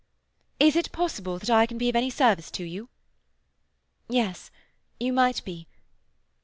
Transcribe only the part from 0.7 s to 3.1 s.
it possible that I can be of any service to you?"